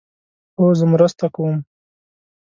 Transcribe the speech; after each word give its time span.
هو، 0.57 0.67
زه 0.79 0.85
مرسته 0.93 1.25
کوم 1.35 1.55